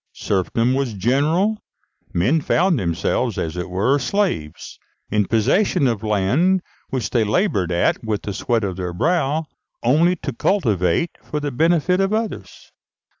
Serfdom 0.13 0.73
was 0.73 0.95
general; 0.95 1.59
men 2.11 2.41
found 2.41 2.79
themselves, 2.79 3.37
as 3.37 3.55
it 3.55 3.69
were, 3.69 3.99
slaves, 3.99 4.79
in 5.11 5.27
possession 5.27 5.85
of 5.85 6.01
land 6.01 6.63
which 6.89 7.11
they 7.11 7.23
laboured 7.23 7.71
at 7.71 8.03
with 8.03 8.23
the 8.23 8.33
sweat 8.33 8.63
of 8.63 8.77
their 8.77 8.93
brow, 8.93 9.45
only 9.83 10.15
to 10.15 10.33
cultivate 10.33 11.11
for 11.23 11.39
the 11.39 11.51
benefit 11.51 11.99
of 12.01 12.13
others. 12.13 12.71